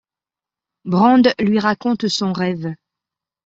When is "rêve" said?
2.33-2.73